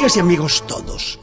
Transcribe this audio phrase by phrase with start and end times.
[0.00, 1.18] Amigas y amigos todos,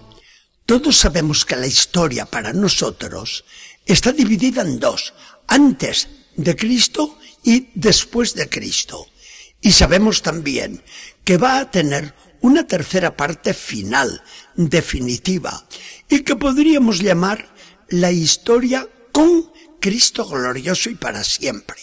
[0.68, 3.44] todos sabemos que la historia para nosotros
[3.88, 5.16] está dividida en dos,
[5.48, 9.08] antes de Cristo y después de Cristo.
[9.62, 10.84] Y sabemos también
[11.24, 14.22] que va a tener una tercera parte final,
[14.56, 15.68] definitiva,
[16.08, 17.52] y que podríamos llamar
[17.90, 21.80] la historia con Cristo glorioso y para siempre.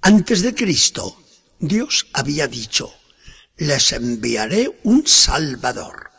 [0.00, 1.22] Antes de Cristo,
[1.58, 2.90] Dios había dicho,
[3.60, 6.10] les enviaré un Salvador.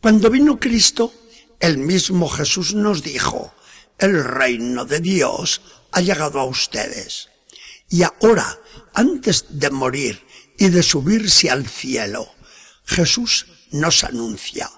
[0.00, 1.14] Cuando vino Cristo,
[1.60, 3.54] el mismo Jesús nos dijo,
[3.96, 5.60] el reino de Dios
[5.92, 7.28] ha llegado a ustedes.
[7.88, 8.58] Y ahora,
[8.92, 10.26] antes de morir
[10.58, 12.28] y de subirse al cielo,
[12.84, 14.68] Jesús nos anuncia,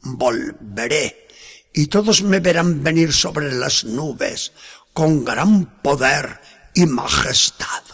[0.00, 1.28] volveré
[1.74, 4.52] y todos me verán venir sobre las nubes
[4.94, 6.40] con gran poder
[6.74, 7.85] y majestad.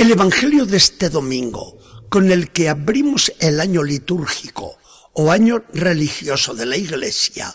[0.00, 4.78] El Evangelio de este domingo, con el que abrimos el año litúrgico
[5.12, 7.54] o año religioso de la Iglesia,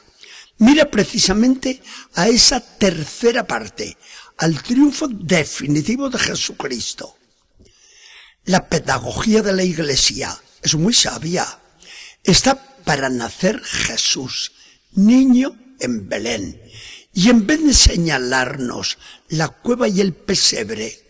[0.60, 1.82] mira precisamente
[2.14, 3.98] a esa tercera parte,
[4.38, 7.18] al triunfo definitivo de Jesucristo.
[8.44, 11.48] La pedagogía de la Iglesia es muy sabia.
[12.24, 14.52] Está para nacer Jesús,
[14.92, 16.62] niño en Belén.
[17.12, 19.00] Y en vez de señalarnos
[19.30, 21.05] la cueva y el pesebre,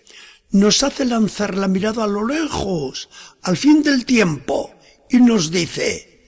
[0.52, 3.10] nos hace lanzar la mirada a lo lejos,
[3.42, 4.74] al fin del tiempo,
[5.10, 6.28] y nos dice,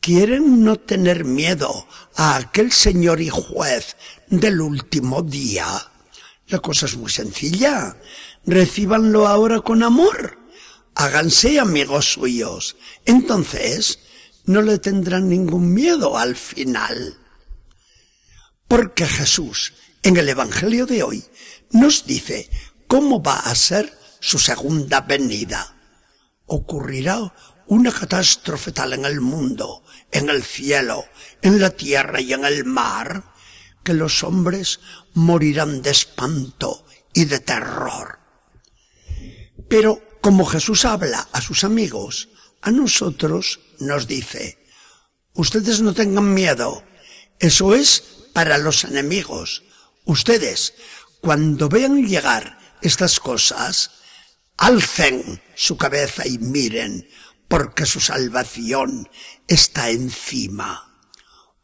[0.00, 1.86] ¿quieren no tener miedo
[2.16, 3.96] a aquel Señor y juez
[4.28, 5.66] del último día?
[6.48, 7.96] La cosa es muy sencilla.
[8.44, 10.38] Recíbanlo ahora con amor.
[10.94, 12.76] Háganse amigos suyos.
[13.06, 13.98] Entonces,
[14.44, 17.18] no le tendrán ningún miedo al final.
[18.68, 21.24] Porque Jesús, en el Evangelio de hoy,
[21.70, 22.50] nos dice
[22.86, 25.76] cómo va a ser su segunda venida.
[26.46, 27.32] Ocurrirá
[27.66, 31.04] una catástrofe tal en el mundo, en el cielo,
[31.42, 33.32] en la tierra y en el mar,
[33.82, 34.80] que los hombres
[35.14, 38.18] morirán de espanto y de terror.
[39.68, 42.28] Pero como Jesús habla a sus amigos,
[42.62, 44.58] a nosotros nos dice,
[45.34, 46.82] ustedes no tengan miedo,
[47.38, 48.02] eso es
[48.32, 49.64] para los enemigos.
[50.04, 50.74] Ustedes,
[51.20, 53.90] cuando vean llegar estas cosas,
[54.56, 57.08] alcen su cabeza y miren,
[57.48, 59.08] porque su salvación
[59.48, 60.98] está encima.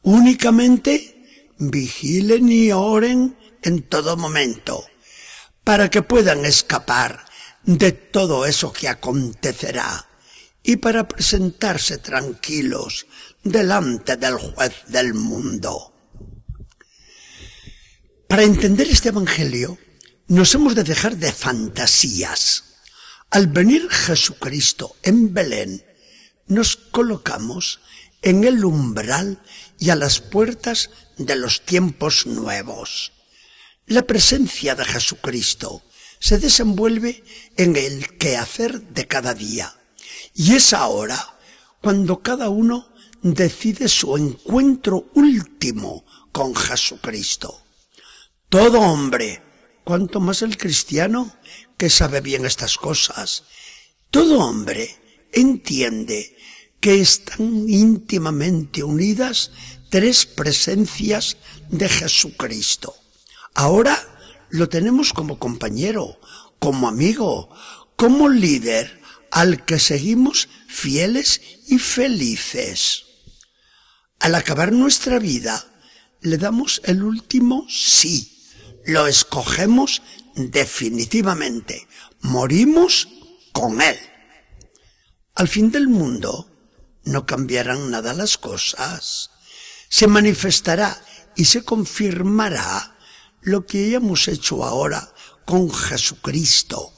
[0.03, 4.87] Únicamente vigilen y oren en todo momento,
[5.65, 7.27] para que puedan escapar
[7.65, 10.09] de todo eso que acontecerá
[10.63, 13.07] y para presentarse tranquilos
[13.43, 15.95] delante del juez del mundo.
[18.29, 19.79] Para entender este Evangelio,
[20.31, 22.63] nos hemos de dejar de fantasías.
[23.31, 25.85] Al venir Jesucristo en Belén,
[26.47, 27.81] nos colocamos
[28.23, 29.43] en el umbral
[29.81, 33.11] y a las puertas de los tiempos nuevos.
[33.87, 35.83] La presencia de Jesucristo
[36.21, 37.25] se desenvuelve
[37.57, 39.75] en el quehacer de cada día.
[40.33, 41.41] Y es ahora
[41.83, 47.65] cuando cada uno decide su encuentro último con Jesucristo.
[48.49, 49.50] Todo hombre,
[49.91, 51.35] cuanto más el cristiano,
[51.77, 53.43] que sabe bien estas cosas,
[54.13, 54.89] todo hombre
[55.33, 56.37] entiende
[56.79, 59.51] que están íntimamente unidas
[59.89, 61.39] tres presencias
[61.71, 62.95] de Jesucristo.
[63.53, 63.99] Ahora
[64.51, 66.21] lo tenemos como compañero,
[66.61, 67.51] como amigo,
[67.97, 69.03] como líder
[69.33, 73.07] al que seguimos fieles y felices.
[74.21, 75.67] Al acabar nuestra vida,
[76.21, 78.37] le damos el último sí
[78.87, 80.03] lo escogemos
[80.35, 81.87] definitivamente.
[82.21, 83.09] Morimos
[83.53, 83.99] con Él.
[85.35, 86.51] Al fin del mundo
[87.05, 89.31] no cambiarán nada las cosas.
[89.89, 91.03] Se manifestará
[91.37, 92.97] y se confirmará
[93.41, 95.13] lo que hemos hecho ahora
[95.45, 96.93] con Jesucristo,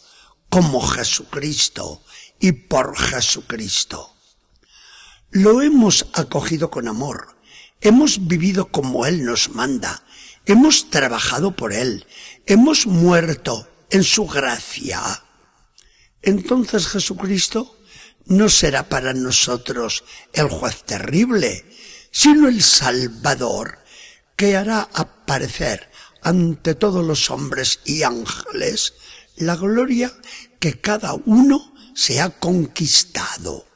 [0.49, 2.03] como Jesucristo
[2.41, 4.15] y por Jesucristo.
[5.31, 7.37] Lo hemos acogido con amor,
[7.81, 10.03] hemos vivido como Él nos manda,
[10.47, 12.07] hemos trabajado por Él,
[12.47, 15.01] hemos muerto en su gracia.
[16.23, 17.79] Entonces Jesucristo
[18.27, 21.65] no será para nosotros el juez terrible,
[22.11, 23.79] sino el Salvador,
[24.37, 25.91] que hará aparecer
[26.23, 28.95] ante todos los hombres y ángeles
[29.37, 30.13] la gloria
[30.59, 33.67] que cada uno se ha conquistado.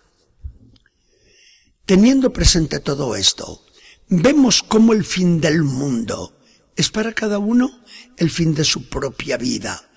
[1.84, 3.64] Teniendo presente todo esto,
[4.08, 6.35] vemos cómo el fin del mundo
[6.76, 7.70] es para cada uno
[8.18, 9.90] el fin de su propia vida.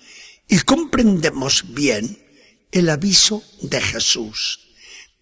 [0.48, 2.18] Y comprendemos bien
[2.72, 4.60] el aviso de Jesús.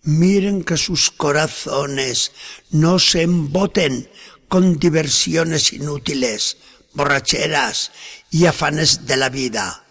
[0.03, 2.33] Miren que sus corazones
[2.71, 4.09] no se emboten
[4.49, 6.57] con diversiones inútiles,
[6.95, 7.91] borracheras
[8.31, 9.85] y afanes de la vida.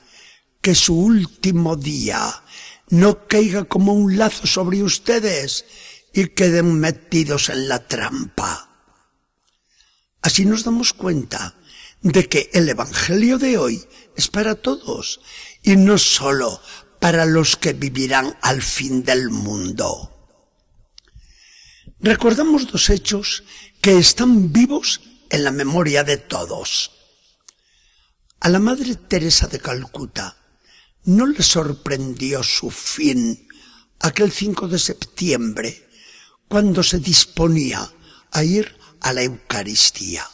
[0.61, 2.43] Que su último día
[2.89, 5.65] no caiga como un lazo sobre ustedes
[6.13, 8.67] y queden metidos en la trampa.
[10.21, 11.56] Así nos damos cuenta
[12.01, 13.85] de que el Evangelio de hoy
[14.15, 15.19] es para todos
[15.63, 16.61] y no solo
[16.99, 20.13] para los que vivirán al fin del mundo.
[21.99, 23.43] Recordamos dos hechos
[23.81, 26.91] que están vivos en la memoria de todos.
[28.39, 30.37] A la Madre Teresa de Calcuta
[31.05, 33.47] no le sorprendió su fin
[33.99, 35.89] aquel 5 de septiembre,
[36.47, 37.91] cuando se disponía
[38.31, 40.27] a ir a la Eucaristía.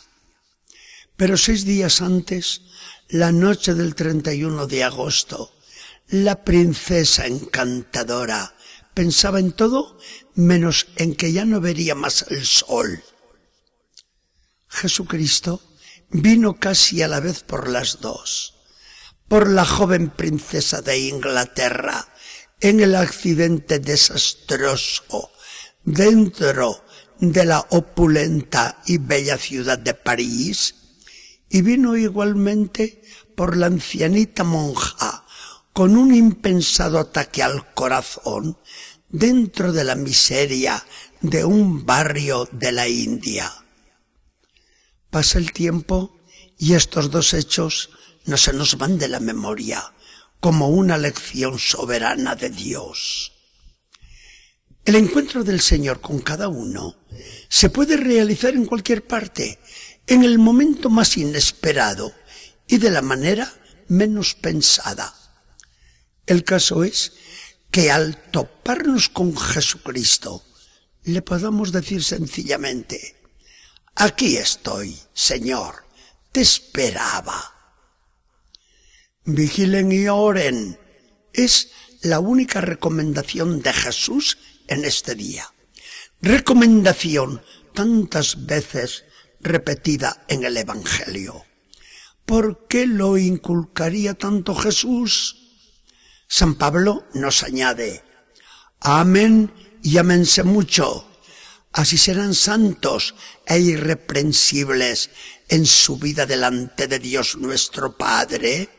[1.15, 2.61] Pero seis días antes,
[3.09, 5.53] la noche del 31 de agosto,
[6.07, 8.55] la princesa encantadora
[8.93, 9.97] pensaba en todo
[10.35, 13.03] menos en que ya no vería más el sol.
[14.67, 15.61] Jesucristo
[16.09, 18.55] vino casi a la vez por las dos,
[19.27, 22.07] por la joven princesa de Inglaterra
[22.59, 25.31] en el accidente desastroso
[25.83, 26.83] dentro
[27.19, 30.75] de la opulenta y bella ciudad de París,
[31.53, 33.03] y vino igualmente
[33.35, 35.23] por la ancianita monja
[35.71, 38.57] con un impensado ataque al corazón
[39.07, 40.83] dentro de la miseria
[41.21, 43.53] de un barrio de la India.
[45.11, 46.17] Pasa el tiempo
[46.57, 47.91] y estos dos hechos
[48.25, 49.93] no se nos van de la memoria
[50.39, 53.31] como una lección soberana de Dios.
[54.85, 56.95] El encuentro del Señor con cada uno
[57.47, 59.59] se puede realizar en cualquier parte,
[60.07, 62.13] en el momento más inesperado
[62.67, 63.53] y de la manera
[63.87, 65.13] menos pensada.
[66.25, 67.13] El caso es
[67.71, 70.43] que al toparnos con Jesucristo
[71.03, 73.17] le podamos decir sencillamente,
[73.95, 75.85] aquí estoy, Señor,
[76.31, 77.51] te esperaba.
[79.25, 80.79] Vigilen y oren.
[81.33, 81.71] Es
[82.01, 85.51] la única recomendación de Jesús en este día.
[86.21, 87.41] Recomendación
[87.73, 89.05] tantas veces
[89.43, 91.45] repetida en el Evangelio.
[92.25, 95.37] ¿Por qué lo inculcaría tanto Jesús?
[96.27, 98.03] San Pablo nos añade,
[98.79, 99.53] amen
[99.83, 101.05] y amense mucho,
[101.73, 103.13] así serán santos
[103.45, 105.09] e irreprensibles
[105.49, 108.69] en su vida delante de Dios nuestro Padre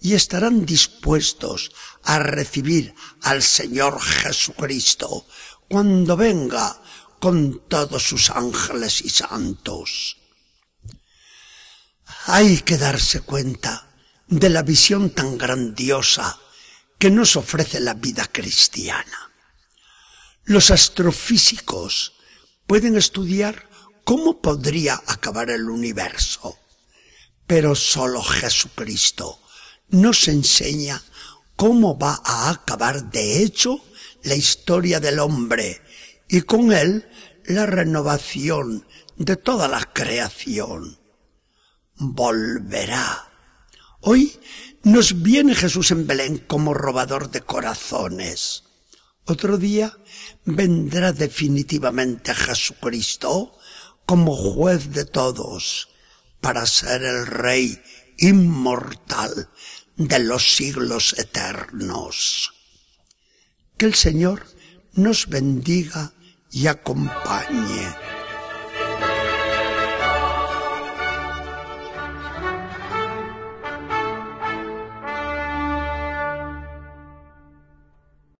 [0.00, 1.72] y estarán dispuestos
[2.02, 5.26] a recibir al Señor Jesucristo
[5.68, 6.82] cuando venga
[7.20, 10.16] con todos sus ángeles y santos.
[12.26, 13.86] Hay que darse cuenta
[14.26, 16.38] de la visión tan grandiosa
[16.98, 19.30] que nos ofrece la vida cristiana.
[20.44, 22.14] Los astrofísicos
[22.66, 23.68] pueden estudiar
[24.04, 26.58] cómo podría acabar el universo,
[27.46, 29.40] pero solo Jesucristo
[29.90, 31.02] nos enseña
[31.56, 33.84] cómo va a acabar de hecho
[34.22, 35.82] la historia del hombre
[36.30, 37.08] y con él
[37.44, 40.98] la renovación de toda la creación.
[41.96, 43.28] Volverá.
[44.00, 44.38] Hoy
[44.84, 48.62] nos viene Jesús en Belén como robador de corazones.
[49.26, 49.98] Otro día
[50.44, 53.58] vendrá definitivamente Jesucristo
[54.06, 55.88] como juez de todos
[56.40, 57.82] para ser el Rey
[58.18, 59.50] inmortal
[59.96, 62.52] de los siglos eternos.
[63.76, 64.46] Que el Señor
[64.94, 66.12] nos bendiga
[66.50, 68.19] y acompañe.